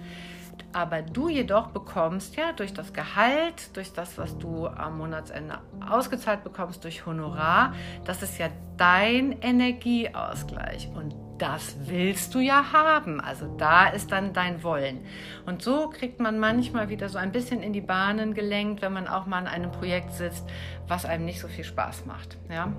Aber 0.71 1.03
du 1.03 1.29
jedoch 1.29 1.67
bekommst 1.67 2.35
ja 2.35 2.51
durch 2.51 2.73
das 2.73 2.93
Gehalt, 2.93 3.75
durch 3.75 3.93
das, 3.93 4.17
was 4.17 4.37
du 4.39 4.67
am 4.67 4.97
Monatsende 4.97 5.59
ausgezahlt 5.87 6.43
bekommst, 6.43 6.83
durch 6.83 7.05
Honorar, 7.05 7.75
das 8.05 8.23
ist 8.23 8.39
ja 8.39 8.49
dein 8.77 9.39
Energieausgleich. 9.39 10.89
Und 10.95 11.13
das 11.37 11.75
willst 11.85 12.33
du 12.33 12.39
ja 12.39 12.71
haben. 12.73 13.21
Also 13.21 13.55
da 13.57 13.87
ist 13.87 14.11
dann 14.11 14.33
dein 14.33 14.63
Wollen. 14.63 15.05
Und 15.45 15.61
so 15.61 15.89
kriegt 15.89 16.19
man 16.19 16.39
manchmal 16.39 16.89
wieder 16.89 17.07
so 17.09 17.19
ein 17.19 17.31
bisschen 17.31 17.61
in 17.61 17.73
die 17.73 17.81
Bahnen 17.81 18.33
gelenkt, 18.33 18.81
wenn 18.81 18.93
man 18.93 19.07
auch 19.07 19.27
mal 19.27 19.39
an 19.39 19.47
einem 19.47 19.71
Projekt 19.71 20.13
sitzt, 20.13 20.45
was 20.87 21.05
einem 21.05 21.25
nicht 21.25 21.39
so 21.39 21.47
viel 21.47 21.63
Spaß 21.65 22.05
macht. 22.05 22.37
Ja? 22.49 22.73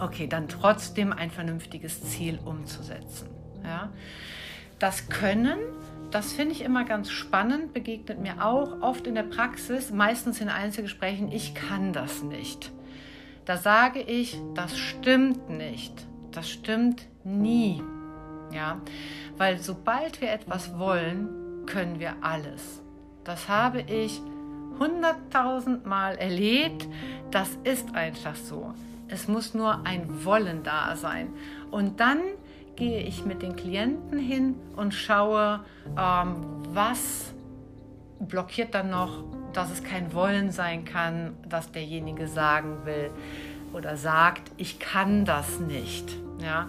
Okay, 0.00 0.26
dann 0.26 0.48
trotzdem 0.48 1.12
ein 1.12 1.30
vernünftiges 1.30 2.02
Ziel 2.02 2.38
umzusetzen. 2.44 3.28
Ja? 3.64 3.90
Das 4.78 5.08
Können, 5.08 5.58
das 6.10 6.32
finde 6.32 6.52
ich 6.52 6.62
immer 6.62 6.84
ganz 6.84 7.10
spannend, 7.10 7.72
begegnet 7.72 8.20
mir 8.20 8.44
auch 8.44 8.80
oft 8.82 9.06
in 9.06 9.14
der 9.14 9.22
Praxis, 9.22 9.90
meistens 9.90 10.40
in 10.40 10.48
Einzelgesprächen, 10.48 11.30
ich 11.30 11.54
kann 11.54 11.92
das 11.92 12.22
nicht. 12.22 12.72
Da 13.44 13.56
sage 13.56 14.00
ich, 14.00 14.38
das 14.54 14.78
stimmt 14.78 15.48
nicht. 15.48 15.92
Das 16.30 16.48
stimmt 16.48 17.06
nie. 17.24 17.82
Ja, 18.52 18.80
weil 19.36 19.58
sobald 19.58 20.20
wir 20.20 20.30
etwas 20.30 20.78
wollen, 20.78 21.64
können 21.66 21.98
wir 21.98 22.16
alles. 22.22 22.82
Das 23.24 23.48
habe 23.48 23.82
ich 23.82 24.20
hunderttausend 24.78 25.86
Mal 25.86 26.16
erlebt. 26.16 26.88
Das 27.30 27.48
ist 27.64 27.94
einfach 27.94 28.34
so. 28.34 28.74
Es 29.12 29.28
muss 29.28 29.52
nur 29.52 29.84
ein 29.84 30.24
Wollen 30.24 30.62
da 30.62 30.96
sein. 30.96 31.28
Und 31.70 32.00
dann 32.00 32.20
gehe 32.76 33.02
ich 33.02 33.26
mit 33.26 33.42
den 33.42 33.56
Klienten 33.56 34.18
hin 34.18 34.54
und 34.74 34.94
schaue, 34.94 35.60
ähm, 35.98 36.36
was 36.70 37.34
blockiert 38.18 38.74
dann 38.74 38.88
noch, 38.88 39.24
dass 39.52 39.70
es 39.70 39.84
kein 39.84 40.14
Wollen 40.14 40.50
sein 40.50 40.86
kann, 40.86 41.34
dass 41.46 41.70
derjenige 41.70 42.26
sagen 42.26 42.86
will 42.86 43.10
oder 43.74 43.98
sagt, 43.98 44.50
ich 44.56 44.78
kann 44.78 45.26
das 45.26 45.60
nicht. 45.60 46.16
Ja? 46.40 46.68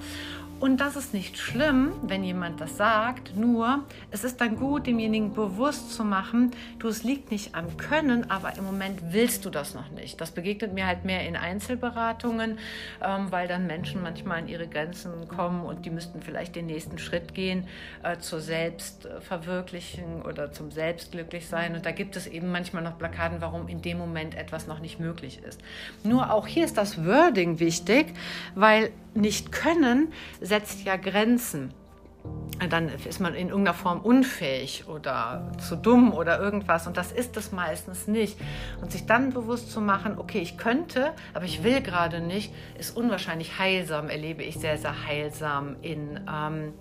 Und 0.64 0.78
das 0.78 0.96
ist 0.96 1.14
nicht 1.14 1.38
schlimm, 1.38 1.92
wenn 2.04 2.24
jemand 2.24 2.62
das 2.62 2.78
sagt, 2.78 3.36
nur 3.36 3.84
es 4.12 4.24
ist 4.24 4.40
dann 4.40 4.56
gut, 4.56 4.88
demjenigen 4.88 5.34
bewusst 5.34 5.92
zu 5.92 6.06
machen, 6.06 6.52
du, 6.80 6.88
es 6.88 7.04
liegt 7.04 7.32
nicht 7.32 7.54
am 7.54 7.76
Können, 7.76 8.32
aber 8.32 8.58
im 8.58 8.64
Moment 8.64 9.12
willst 9.12 9.44
du 9.44 9.50
das 9.50 9.76
noch 9.76 9.90
nicht. 9.90 10.22
Das 10.22 10.32
begegnet 10.32 10.74
mir 10.74 10.88
halt 10.88 11.04
mehr 11.04 11.28
in 11.28 11.36
Einzelberatungen, 11.36 12.60
ähm, 13.04 13.30
weil 13.30 13.50
dann 13.50 13.68
Menschen 13.68 14.02
manchmal 14.02 14.38
an 14.38 14.48
ihre 14.48 14.70
Grenzen 14.70 15.28
kommen 15.28 15.66
und 15.66 15.86
die 15.86 15.90
müssten 15.90 16.22
vielleicht 16.22 16.56
den 16.56 16.68
nächsten 16.68 16.98
Schritt 16.98 17.34
gehen 17.34 17.68
äh, 18.02 18.20
zur 18.20 18.40
Selbstverwirklichen 18.40 20.22
oder 20.22 20.54
zum 20.54 20.72
Selbstglücklichsein. 20.72 21.76
Und 21.76 21.86
da 21.86 21.92
gibt 21.92 22.16
es 22.16 22.26
eben 22.26 22.54
manchmal 22.54 22.84
noch 22.84 22.94
Blockaden, 22.94 23.42
warum 23.42 23.68
in 23.68 23.82
dem 23.82 23.98
Moment 23.98 24.34
etwas 24.36 24.66
noch 24.66 24.80
nicht 24.80 24.98
möglich 24.98 25.42
ist. 25.46 25.60
Nur 26.06 26.32
auch 26.32 26.48
hier 26.48 26.64
ist 26.64 26.78
das 26.78 27.06
Wording 27.06 27.60
wichtig, 27.60 28.14
weil 28.56 28.92
nicht 29.16 29.52
können 29.52 30.12
setzt 30.54 30.84
ja 30.84 30.98
Grenzen. 30.98 31.74
Dann 32.70 32.88
ist 32.88 33.20
man 33.20 33.34
in 33.34 33.50
irgendeiner 33.50 33.76
Form 33.76 34.02
unfähig 34.02 34.88
oder 34.88 35.52
zu 35.58 35.76
dumm 35.76 36.14
oder 36.14 36.40
irgendwas. 36.40 36.86
Und 36.86 36.96
das 36.96 37.12
ist 37.12 37.36
es 37.38 37.52
meistens 37.52 38.08
nicht. 38.08 38.38
Und 38.80 38.92
sich 38.92 39.08
dann 39.08 39.34
bewusst 39.34 39.72
zu 39.72 39.82
machen, 39.82 40.20
okay, 40.20 40.40
ich 40.40 40.60
könnte, 40.60 41.14
aber 41.34 41.46
ich 41.46 41.64
will 41.64 41.82
gerade 41.82 42.22
nicht, 42.22 42.54
ist 42.78 42.96
unwahrscheinlich 42.96 43.58
heilsam, 43.58 44.10
erlebe 44.10 44.44
ich 44.44 44.60
sehr, 44.60 44.78
sehr 44.78 45.08
heilsam 45.08 45.76
in, 45.82 46.20
ähm, 46.32 46.74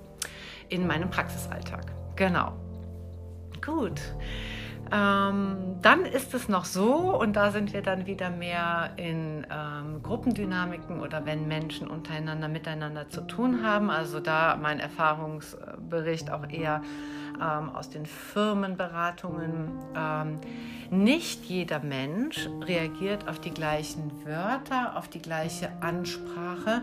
in 0.69 0.87
meinem 0.87 1.09
Praxisalltag. 1.09 1.87
Genau. 2.15 2.53
Gut. 3.65 4.03
Ähm, 4.93 5.79
dann 5.81 6.05
ist 6.05 6.35
es 6.35 6.51
noch 6.51 6.67
so, 6.67 7.19
und 7.19 7.35
da 7.35 7.51
sind 7.51 7.73
wir 7.73 7.81
dann 7.81 8.07
wieder 8.07 8.29
mehr 8.29 8.91
in 8.97 9.47
ähm, 9.51 10.03
Gruppendynamiken 10.03 11.01
oder 11.01 11.25
wenn 11.25 11.49
Menschen 11.49 11.89
untereinander 11.89 12.49
miteinander 12.49 13.09
zu 13.09 13.23
tun 13.23 13.65
haben. 13.65 13.89
Also 13.89 14.21
da 14.21 14.59
mein 14.61 14.81
Erfahrungsbericht 14.81 16.31
auch 16.31 16.47
eher 16.47 16.83
ähm, 17.41 17.71
aus 17.71 17.89
den 17.89 18.05
Firmenberatungen. 18.05 19.71
Ähm, 19.97 20.41
nicht 20.91 21.47
jeder 21.47 21.81
Mensch 21.81 22.51
reagiert 22.61 23.27
auf 23.27 23.39
die 23.39 23.51
gleichen 23.51 24.27
Wörter, 24.27 24.99
auf 24.99 25.09
die 25.09 25.23
gleiche 25.23 25.71
Ansprache, 25.81 26.83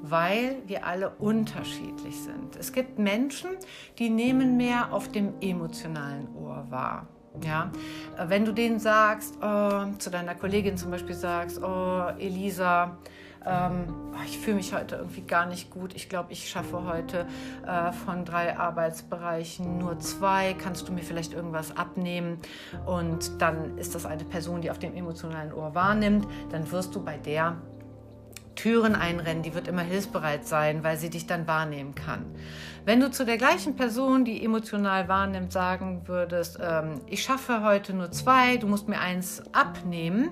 weil 0.00 0.56
wir 0.66 0.86
alle 0.86 1.10
unterschiedlich 1.10 2.16
sind. 2.22 2.56
Es 2.56 2.72
gibt 2.72 2.98
Menschen, 2.98 3.50
die 3.98 4.08
nehmen 4.08 4.56
mehr 4.56 4.94
auf 4.94 5.12
dem 5.12 5.34
emotionalen 5.42 6.34
Ohr 6.34 6.66
wahr. 6.70 7.06
Ja, 7.42 7.70
äh, 8.18 8.28
wenn 8.28 8.44
du 8.44 8.52
denen 8.52 8.78
sagst, 8.78 9.36
oh, 9.42 9.84
zu 9.98 10.10
deiner 10.10 10.34
Kollegin 10.34 10.76
zum 10.76 10.90
Beispiel 10.90 11.14
sagst, 11.14 11.62
oh 11.62 12.08
Elisa, 12.18 12.98
ähm, 13.46 14.12
oh, 14.12 14.22
ich 14.26 14.38
fühle 14.38 14.56
mich 14.56 14.74
heute 14.74 14.96
irgendwie 14.96 15.22
gar 15.22 15.46
nicht 15.46 15.70
gut. 15.70 15.94
Ich 15.94 16.08
glaube, 16.08 16.32
ich 16.32 16.48
schaffe 16.48 16.84
heute 16.84 17.26
äh, 17.66 17.92
von 17.92 18.24
drei 18.24 18.58
Arbeitsbereichen 18.58 19.78
nur 19.78 19.98
zwei. 20.00 20.54
Kannst 20.54 20.88
du 20.88 20.92
mir 20.92 21.02
vielleicht 21.02 21.32
irgendwas 21.32 21.76
abnehmen? 21.76 22.38
Und 22.84 23.40
dann 23.40 23.78
ist 23.78 23.94
das 23.94 24.04
eine 24.04 24.24
Person, 24.24 24.60
die 24.60 24.70
auf 24.70 24.78
dem 24.78 24.94
emotionalen 24.94 25.52
Ohr 25.52 25.74
wahrnimmt. 25.74 26.26
Dann 26.50 26.70
wirst 26.70 26.94
du 26.94 27.02
bei 27.02 27.16
der 27.16 27.56
Türen 28.60 28.94
einrennen, 28.94 29.42
die 29.42 29.54
wird 29.54 29.68
immer 29.68 29.80
hilfsbereit 29.80 30.46
sein, 30.46 30.84
weil 30.84 30.98
sie 30.98 31.08
dich 31.08 31.26
dann 31.26 31.46
wahrnehmen 31.46 31.94
kann. 31.94 32.26
Wenn 32.84 33.00
du 33.00 33.10
zu 33.10 33.24
der 33.24 33.38
gleichen 33.38 33.74
Person, 33.74 34.26
die 34.26 34.44
emotional 34.44 35.08
wahrnimmt, 35.08 35.50
sagen 35.50 36.02
würdest, 36.04 36.58
ähm, 36.60 37.00
ich 37.06 37.22
schaffe 37.22 37.62
heute 37.62 37.94
nur 37.94 38.10
zwei, 38.10 38.58
du 38.58 38.66
musst 38.66 38.86
mir 38.86 39.00
eins 39.00 39.42
abnehmen, 39.52 40.28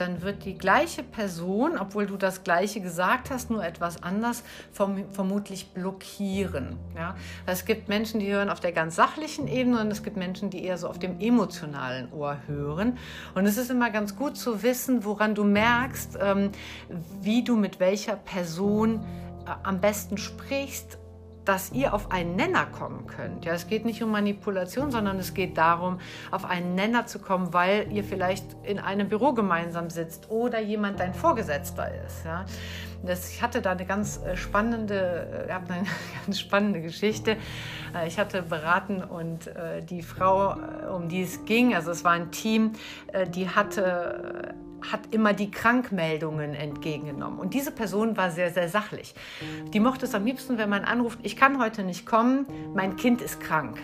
dann 0.00 0.22
wird 0.22 0.44
die 0.44 0.56
gleiche 0.56 1.02
Person, 1.02 1.78
obwohl 1.78 2.06
du 2.06 2.16
das 2.16 2.44
gleiche 2.44 2.80
gesagt 2.80 3.30
hast, 3.30 3.50
nur 3.50 3.64
etwas 3.64 4.02
anders, 4.02 4.42
vom, 4.72 5.04
vermutlich 5.12 5.68
blockieren. 5.70 6.76
Ja? 6.96 7.16
Es 7.46 7.64
gibt 7.64 7.88
Menschen, 7.88 8.20
die 8.20 8.32
hören 8.32 8.50
auf 8.50 8.60
der 8.60 8.72
ganz 8.72 8.96
sachlichen 8.96 9.48
Ebene 9.48 9.80
und 9.80 9.90
es 9.90 10.02
gibt 10.02 10.16
Menschen, 10.16 10.50
die 10.50 10.64
eher 10.64 10.78
so 10.78 10.88
auf 10.88 10.98
dem 10.98 11.20
emotionalen 11.20 12.12
Ohr 12.12 12.38
hören. 12.46 12.98
Und 13.34 13.46
es 13.46 13.56
ist 13.56 13.70
immer 13.70 13.90
ganz 13.90 14.16
gut 14.16 14.36
zu 14.36 14.62
wissen, 14.62 15.04
woran 15.04 15.34
du 15.34 15.44
merkst, 15.44 16.18
ähm, 16.20 16.50
wie 17.20 17.42
du 17.42 17.56
mit 17.56 17.80
welcher 17.80 18.16
Person 18.16 19.04
äh, 19.46 19.50
am 19.62 19.80
besten 19.80 20.18
sprichst 20.18 20.98
dass 21.48 21.72
ihr 21.72 21.94
auf 21.94 22.12
einen 22.12 22.36
Nenner 22.36 22.66
kommen 22.66 23.06
könnt. 23.06 23.46
Ja, 23.46 23.54
es 23.54 23.66
geht 23.68 23.86
nicht 23.86 24.02
um 24.02 24.10
Manipulation, 24.10 24.90
sondern 24.90 25.18
es 25.18 25.32
geht 25.32 25.56
darum, 25.56 25.98
auf 26.30 26.44
einen 26.44 26.74
Nenner 26.74 27.06
zu 27.06 27.20
kommen, 27.20 27.54
weil 27.54 27.90
ihr 27.90 28.04
vielleicht 28.04 28.44
in 28.64 28.78
einem 28.78 29.08
Büro 29.08 29.32
gemeinsam 29.32 29.88
sitzt 29.88 30.30
oder 30.30 30.60
jemand 30.60 31.00
dein 31.00 31.14
Vorgesetzter 31.14 31.90
ist. 32.04 32.26
Ja. 32.26 32.44
Das, 33.02 33.30
ich 33.30 33.40
hatte 33.40 33.62
da 33.62 33.70
eine 33.70 33.86
ganz 33.86 34.18
äh, 34.18 34.36
spannende, 34.36 35.46
äh, 35.48 35.52
eine 35.72 35.86
ganz 36.26 36.38
spannende 36.38 36.82
Geschichte. 36.82 37.38
Äh, 37.94 38.08
ich 38.08 38.18
hatte 38.18 38.42
beraten 38.42 39.02
und 39.02 39.50
die 39.88 40.02
Frau, 40.02 40.54
um 40.94 41.08
die 41.08 41.22
es 41.22 41.44
ging, 41.46 41.74
also 41.74 41.90
es 41.90 42.04
war 42.04 42.12
ein 42.12 42.30
Team, 42.30 42.72
die 43.34 43.48
hatte 43.48 44.54
hat 44.90 45.12
immer 45.12 45.32
die 45.32 45.50
Krankmeldungen 45.50 46.54
entgegengenommen. 46.54 47.38
Und 47.38 47.54
diese 47.54 47.70
Person 47.70 48.16
war 48.16 48.30
sehr, 48.30 48.50
sehr 48.50 48.68
sachlich. 48.68 49.14
Die 49.72 49.80
mochte 49.80 50.06
es 50.06 50.14
am 50.14 50.24
liebsten, 50.24 50.58
wenn 50.58 50.68
man 50.68 50.84
anruft, 50.84 51.18
ich 51.22 51.36
kann 51.36 51.60
heute 51.60 51.82
nicht 51.82 52.06
kommen, 52.06 52.46
mein 52.74 52.96
Kind 52.96 53.20
ist 53.20 53.40
krank. 53.40 53.78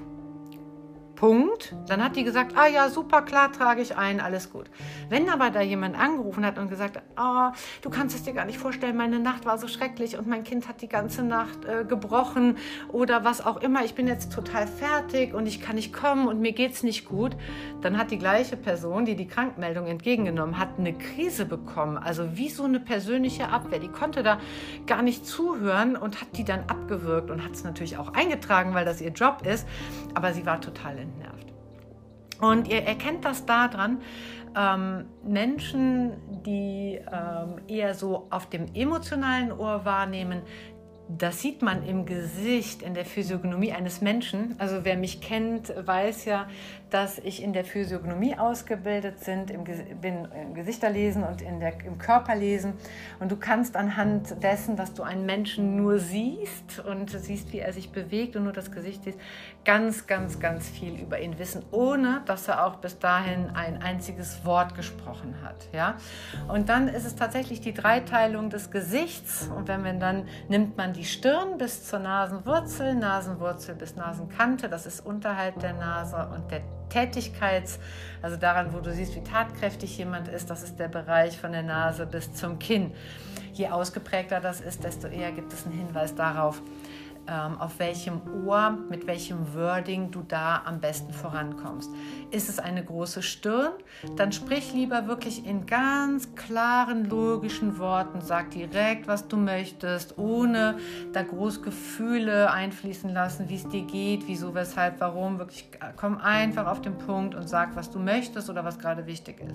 Punkt. 1.14 1.74
Dann 1.88 2.02
hat 2.02 2.16
die 2.16 2.24
gesagt, 2.24 2.56
ah 2.56 2.66
ja, 2.66 2.88
super, 2.88 3.22
klar, 3.22 3.52
trage 3.52 3.82
ich 3.82 3.96
ein, 3.96 4.20
alles 4.20 4.50
gut. 4.50 4.70
Wenn 5.08 5.28
aber 5.28 5.50
da 5.50 5.60
jemand 5.60 5.98
angerufen 5.98 6.44
hat 6.44 6.58
und 6.58 6.68
gesagt, 6.68 7.00
ah, 7.16 7.52
du 7.82 7.90
kannst 7.90 8.16
es 8.16 8.22
dir 8.22 8.32
gar 8.32 8.44
nicht 8.44 8.58
vorstellen, 8.58 8.96
meine 8.96 9.20
Nacht 9.20 9.46
war 9.46 9.58
so 9.58 9.68
schrecklich 9.68 10.18
und 10.18 10.26
mein 10.26 10.44
Kind 10.44 10.68
hat 10.68 10.82
die 10.82 10.88
ganze 10.88 11.22
Nacht 11.22 11.64
äh, 11.64 11.84
gebrochen 11.84 12.56
oder 12.88 13.24
was 13.24 13.44
auch 13.44 13.58
immer, 13.58 13.84
ich 13.84 13.94
bin 13.94 14.06
jetzt 14.06 14.32
total 14.32 14.66
fertig 14.66 15.34
und 15.34 15.46
ich 15.46 15.60
kann 15.60 15.76
nicht 15.76 15.92
kommen 15.92 16.28
und 16.28 16.40
mir 16.40 16.52
geht 16.52 16.72
es 16.72 16.82
nicht 16.82 17.06
gut, 17.06 17.36
dann 17.80 17.98
hat 17.98 18.10
die 18.10 18.18
gleiche 18.18 18.56
Person, 18.56 19.04
die 19.04 19.16
die 19.16 19.26
Krankmeldung 19.26 19.86
entgegengenommen 19.86 20.58
hat, 20.58 20.78
eine 20.78 20.92
Krise 20.92 21.44
bekommen. 21.44 21.96
Also 21.96 22.36
wie 22.36 22.48
so 22.48 22.64
eine 22.64 22.80
persönliche 22.80 23.48
Abwehr. 23.48 23.78
Die 23.78 23.88
konnte 23.88 24.22
da 24.22 24.38
gar 24.86 25.02
nicht 25.02 25.26
zuhören 25.26 25.96
und 25.96 26.20
hat 26.20 26.28
die 26.36 26.44
dann 26.44 26.60
abgewürgt 26.68 27.30
und 27.30 27.44
hat 27.44 27.52
es 27.52 27.64
natürlich 27.64 27.96
auch 27.96 28.14
eingetragen, 28.14 28.74
weil 28.74 28.84
das 28.84 29.00
ihr 29.00 29.10
Job 29.10 29.42
ist, 29.46 29.66
aber 30.14 30.32
sie 30.32 30.46
war 30.46 30.60
total 30.60 30.98
entnervt. 31.04 31.52
Und 32.40 32.68
ihr 32.68 32.82
erkennt 32.82 33.24
das 33.24 33.46
daran, 33.46 34.00
ähm, 34.56 35.06
Menschen, 35.24 36.12
die 36.44 37.00
ähm, 37.12 37.60
eher 37.68 37.94
so 37.94 38.26
auf 38.30 38.48
dem 38.48 38.66
emotionalen 38.74 39.52
Ohr 39.52 39.84
wahrnehmen, 39.84 40.42
das 41.08 41.42
sieht 41.42 41.60
man 41.60 41.84
im 41.84 42.06
Gesicht, 42.06 42.82
in 42.82 42.94
der 42.94 43.04
Physiognomie 43.04 43.72
eines 43.72 44.00
Menschen. 44.00 44.54
Also 44.58 44.84
wer 44.84 44.96
mich 44.96 45.20
kennt, 45.20 45.72
weiß 45.86 46.24
ja, 46.24 46.48
dass 46.94 47.18
ich 47.18 47.42
in 47.42 47.52
der 47.52 47.64
Physiognomie 47.64 48.38
ausgebildet 48.38 49.18
sind, 49.18 49.50
im, 49.50 49.64
bin 49.64 50.28
im 50.40 50.54
Gesichterlesen 50.54 51.24
und 51.24 51.42
in 51.42 51.58
der, 51.58 51.84
im 51.84 51.98
Körperlesen. 51.98 52.74
Und 53.18 53.32
du 53.32 53.36
kannst 53.36 53.74
anhand 53.74 54.40
dessen, 54.44 54.76
dass 54.76 54.94
du 54.94 55.02
einen 55.02 55.26
Menschen 55.26 55.74
nur 55.74 55.98
siehst 55.98 56.78
und 56.88 57.10
siehst, 57.10 57.52
wie 57.52 57.58
er 57.58 57.72
sich 57.72 57.90
bewegt 57.90 58.36
und 58.36 58.44
nur 58.44 58.52
das 58.52 58.70
Gesicht 58.70 59.02
siehst, 59.02 59.18
ganz, 59.64 60.06
ganz, 60.06 60.38
ganz 60.38 60.68
viel 60.68 61.00
über 61.00 61.18
ihn 61.18 61.36
wissen, 61.40 61.64
ohne 61.72 62.22
dass 62.26 62.46
er 62.46 62.64
auch 62.64 62.76
bis 62.76 62.96
dahin 63.00 63.50
ein 63.54 63.82
einziges 63.82 64.44
Wort 64.44 64.76
gesprochen 64.76 65.34
hat. 65.42 65.66
Ja? 65.72 65.96
Und 66.46 66.68
dann 66.68 66.86
ist 66.86 67.06
es 67.06 67.16
tatsächlich 67.16 67.60
die 67.60 67.74
Dreiteilung 67.74 68.50
des 68.50 68.70
Gesichts. 68.70 69.48
Und 69.48 69.66
wenn 69.66 69.82
man 69.82 69.98
dann 69.98 70.28
nimmt 70.48 70.76
man 70.76 70.92
die 70.92 71.04
Stirn 71.04 71.58
bis 71.58 71.88
zur 71.88 71.98
Nasenwurzel, 71.98 72.94
Nasenwurzel 72.94 73.74
bis 73.74 73.96
Nasenkante, 73.96 74.68
das 74.68 74.86
ist 74.86 75.04
unterhalb 75.04 75.58
der 75.58 75.72
Nase 75.72 76.30
und 76.32 76.52
der 76.52 76.60
Tätigkeits, 76.94 77.80
also 78.22 78.36
daran, 78.36 78.72
wo 78.72 78.78
du 78.78 78.92
siehst, 78.92 79.16
wie 79.16 79.24
tatkräftig 79.24 79.98
jemand 79.98 80.28
ist, 80.28 80.48
das 80.48 80.62
ist 80.62 80.78
der 80.78 80.86
Bereich 80.86 81.36
von 81.36 81.50
der 81.50 81.64
Nase 81.64 82.06
bis 82.06 82.32
zum 82.32 82.60
Kinn. 82.60 82.92
Je 83.52 83.68
ausgeprägter 83.68 84.40
das 84.40 84.60
ist, 84.60 84.84
desto 84.84 85.08
eher 85.08 85.32
gibt 85.32 85.52
es 85.52 85.66
einen 85.66 85.76
Hinweis 85.76 86.14
darauf, 86.14 86.62
auf 87.26 87.78
welchem 87.78 88.20
Ohr, 88.44 88.78
mit 88.90 89.06
welchem 89.06 89.54
Wording 89.54 90.10
du 90.10 90.22
da 90.22 90.62
am 90.64 90.80
besten 90.80 91.12
vorankommst. 91.12 91.90
Ist 92.30 92.48
es 92.48 92.58
eine 92.58 92.84
große 92.84 93.22
Stirn, 93.22 93.72
dann 94.16 94.32
sprich 94.32 94.74
lieber 94.74 95.06
wirklich 95.06 95.46
in 95.46 95.66
ganz 95.66 96.34
klaren, 96.34 97.08
logischen 97.08 97.78
Worten. 97.78 98.20
Sag 98.20 98.50
direkt, 98.50 99.08
was 99.08 99.28
du 99.28 99.36
möchtest, 99.36 100.18
ohne 100.18 100.76
da 101.12 101.22
groß 101.22 101.62
Gefühle 101.62 102.50
einfließen 102.50 103.12
lassen, 103.12 103.48
wie 103.48 103.56
es 103.56 103.68
dir 103.68 103.82
geht, 103.82 104.24
wieso, 104.26 104.54
weshalb, 104.54 105.00
warum. 105.00 105.38
Wirklich 105.38 105.68
äh, 105.80 105.92
komm 105.96 106.18
einfach 106.18 106.66
auf 106.66 106.82
den 106.82 106.98
Punkt 106.98 107.34
und 107.34 107.48
sag, 107.48 107.76
was 107.76 107.90
du 107.90 107.98
möchtest 107.98 108.50
oder 108.50 108.64
was 108.64 108.78
gerade 108.78 109.06
wichtig 109.06 109.40
ist. 109.40 109.54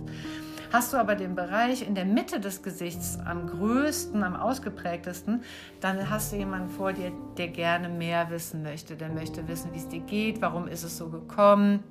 Hast 0.72 0.94
du 0.94 0.98
aber 0.98 1.16
den 1.16 1.34
Bereich 1.34 1.86
in 1.86 1.96
der 1.96 2.06
Mitte 2.06 2.40
des 2.40 2.62
Gesichts 2.62 3.18
am 3.26 3.48
größten, 3.48 4.24
am 4.24 4.36
ausgeprägtesten, 4.36 5.44
dann 5.82 6.10
hast 6.10 6.32
du 6.32 6.38
jemanden 6.38 6.70
vor 6.70 6.94
dir, 6.94 7.12
der 7.38 7.48
gerne 7.60 7.90
mehr 7.90 8.30
wissen 8.30 8.64
möchte. 8.64 8.96
Der 8.96 9.10
möchte 9.10 9.46
wissen, 9.50 9.74
wie 9.74 9.80
es 9.80 9.90
dir 9.90 10.00
geht, 10.00 10.42
warum 10.42 10.70
ist 10.70 10.84
es 10.84 10.98
so 10.98 11.10
gekommen, 11.10 11.84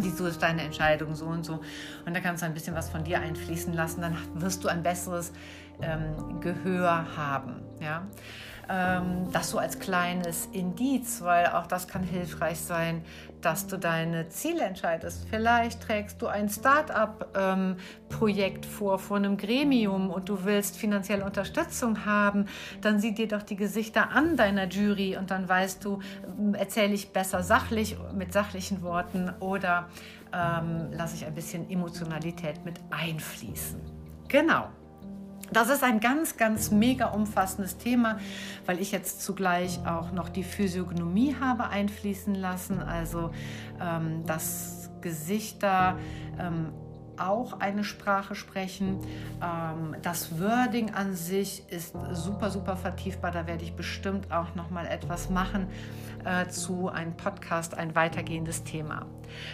wieso 0.00 0.26
ist 0.26 0.42
deine 0.42 0.62
Entscheidung 0.62 1.14
so 1.14 1.26
und 1.26 1.44
so. 1.44 1.60
Und 2.04 2.16
da 2.16 2.18
kannst 2.18 2.42
du 2.42 2.46
ein 2.46 2.54
bisschen 2.54 2.74
was 2.74 2.88
von 2.90 3.04
dir 3.04 3.20
einfließen 3.20 3.72
lassen, 3.72 4.00
dann 4.00 4.16
wirst 4.34 4.64
du 4.64 4.68
ein 4.68 4.82
besseres 4.82 5.32
ähm, 5.80 6.40
Gehör 6.40 7.16
haben. 7.16 7.62
Ja? 7.80 8.02
Ähm, 8.68 9.30
das 9.32 9.50
so 9.50 9.58
als 9.58 9.78
kleines 9.78 10.46
Indiz, 10.46 11.22
weil 11.22 11.46
auch 11.46 11.68
das 11.68 11.86
kann 11.86 12.02
hilfreich 12.02 12.58
sein, 12.58 13.04
dass 13.40 13.68
du 13.68 13.78
deine 13.78 14.28
Ziele 14.28 14.64
entscheidest. 14.64 15.28
Vielleicht 15.30 15.82
trägst 15.82 16.20
du 16.20 16.26
ein 16.26 16.48
Start-up-Projekt 16.48 18.66
vor, 18.66 18.98
vor 18.98 19.18
einem 19.18 19.36
Gremium 19.36 20.10
und 20.10 20.28
du 20.28 20.44
willst 20.44 20.76
finanzielle 20.76 21.24
Unterstützung 21.24 22.04
haben, 22.04 22.46
dann 22.80 22.98
sieh 22.98 23.14
dir 23.14 23.28
doch 23.28 23.42
die 23.42 23.54
Gesichter 23.54 24.10
an 24.10 24.36
deiner 24.36 24.66
Jury 24.66 25.16
und 25.16 25.30
dann 25.30 25.48
weißt 25.48 25.84
du, 25.84 26.00
ähm, 26.38 26.54
erzähle 26.54 26.94
ich 26.94 27.12
besser 27.12 27.44
sachlich 27.44 27.96
mit 28.14 28.32
sachlichen 28.32 28.82
Worten 28.82 29.30
oder 29.38 29.88
ähm, 30.34 30.88
lasse 30.90 31.14
ich 31.14 31.24
ein 31.24 31.34
bisschen 31.34 31.70
Emotionalität 31.70 32.64
mit 32.64 32.80
einfließen. 32.90 33.80
Genau. 34.26 34.70
Das 35.52 35.68
ist 35.68 35.84
ein 35.84 36.00
ganz, 36.00 36.36
ganz 36.36 36.70
mega 36.70 37.06
umfassendes 37.06 37.78
Thema, 37.78 38.18
weil 38.66 38.80
ich 38.80 38.92
jetzt 38.92 39.22
zugleich 39.22 39.78
auch 39.86 40.12
noch 40.12 40.28
die 40.28 40.42
Physiognomie 40.42 41.36
habe 41.38 41.68
einfließen 41.68 42.34
lassen, 42.34 42.80
also 42.80 43.30
ähm, 43.80 44.26
dass 44.26 44.90
Gesichter 45.00 45.98
ähm, 46.38 46.72
auch 47.18 47.60
eine 47.60 47.84
Sprache 47.84 48.34
sprechen. 48.34 48.98
Ähm, 49.42 49.96
das 50.02 50.40
Wording 50.40 50.90
an 50.90 51.14
sich 51.14 51.64
ist 51.70 51.94
super, 52.12 52.50
super 52.50 52.76
vertiefbar. 52.76 53.30
Da 53.30 53.46
werde 53.46 53.64
ich 53.64 53.74
bestimmt 53.74 54.32
auch 54.32 54.54
noch 54.54 54.70
mal 54.70 54.86
etwas 54.86 55.30
machen 55.30 55.68
äh, 56.24 56.48
zu 56.48 56.88
einem 56.88 57.16
Podcast, 57.16 57.76
ein 57.76 57.94
weitergehendes 57.94 58.64
Thema. 58.64 59.06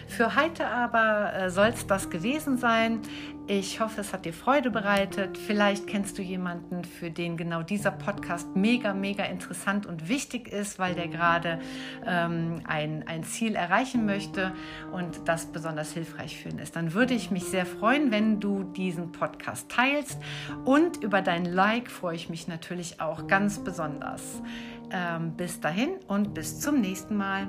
Für 0.06 0.36
heute 0.36 0.66
aber 0.66 1.32
äh, 1.34 1.50
soll 1.50 1.68
es 1.68 1.86
das 1.86 2.10
gewesen 2.10 2.58
sein. 2.58 3.00
Ich 3.48 3.80
hoffe, 3.80 4.00
es 4.00 4.12
hat 4.12 4.24
dir 4.24 4.32
Freude 4.32 4.70
bereitet. 4.70 5.36
Vielleicht 5.36 5.88
kennst 5.88 6.16
du 6.16 6.22
jemanden, 6.22 6.84
für 6.84 7.10
den 7.10 7.36
genau 7.36 7.62
dieser 7.62 7.90
Podcast 7.90 8.54
mega, 8.54 8.94
mega 8.94 9.24
interessant 9.24 9.84
und 9.84 10.08
wichtig 10.08 10.48
ist, 10.48 10.78
weil 10.78 10.94
der 10.94 11.08
gerade 11.08 11.58
ähm, 12.06 12.60
ein, 12.64 13.04
ein 13.08 13.24
Ziel 13.24 13.56
erreichen 13.56 14.06
möchte 14.06 14.52
und 14.92 15.26
das 15.26 15.46
besonders 15.46 15.92
hilfreich 15.92 16.40
für 16.40 16.50
ihn 16.50 16.58
ist. 16.60 16.76
Dann 16.76 16.94
würde 16.94 17.14
ich 17.14 17.32
mich 17.32 17.44
sehr 17.44 17.66
freuen, 17.66 18.12
wenn 18.12 18.38
du 18.38 18.62
diesen 18.62 19.10
Podcast 19.10 19.68
teilst 19.68 20.18
und 20.64 21.02
über 21.02 21.20
dein 21.20 21.44
Like 21.44 21.90
freue 21.90 22.14
ich 22.14 22.28
mich 22.28 22.46
natürlich 22.46 23.00
auch 23.00 23.26
ganz 23.26 23.58
besonders. 23.58 24.40
Ähm, 24.92 25.32
bis 25.36 25.58
dahin 25.60 25.96
und 26.06 26.32
bis 26.32 26.60
zum 26.60 26.80
nächsten 26.80 27.16
Mal. 27.16 27.48